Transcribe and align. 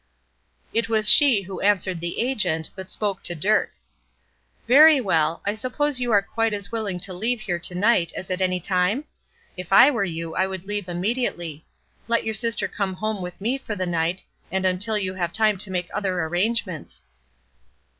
It 0.73 0.89
was 0.89 1.07
she 1.11 1.43
who 1.43 1.59
answered 1.61 2.01
the 2.01 2.19
agent, 2.19 2.71
but 2.75 2.87
she 2.89 2.93
spoke 2.93 3.21
to 3.21 3.35
Dirk. 3.35 3.73
"Very 4.67 4.99
well; 4.99 5.43
I 5.45 5.53
suppose 5.53 5.99
you 5.99 6.11
are 6.11 6.23
quite 6.23 6.55
as 6.55 6.71
willing 6.71 6.99
to 7.01 7.13
leave 7.13 7.41
here 7.41 7.59
to 7.59 7.75
night 7.75 8.11
as 8.17 8.31
at 8.31 8.41
any 8.41 8.59
time? 8.59 9.03
If 9.57 9.71
I 9.71 9.91
were 9.91 10.03
you, 10.03 10.33
I 10.33 10.47
would 10.47 10.65
leave 10.65 10.89
immediately. 10.89 11.67
Let 12.07 12.25
your 12.25 12.33
sister 12.33 12.67
come 12.67 12.95
home 12.95 13.21
with 13.21 13.39
me 13.39 13.59
for 13.59 13.75
the 13.75 13.85
night, 13.85 14.23
and 14.51 14.65
until 14.65 14.97
you 14.97 15.13
have 15.13 15.31
time 15.31 15.57
to 15.57 15.69
make 15.69 15.87
other 15.93 16.19
arrangements." 16.23 17.03